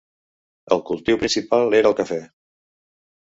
El 0.75 0.81
cultiu 0.87 1.19
principal 1.23 1.77
era 1.81 1.91
el 1.93 1.97
cafè. 2.01 2.19